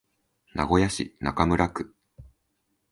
[0.55, 1.93] 名古屋市中村区